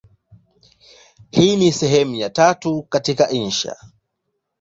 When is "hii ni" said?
1.31-1.71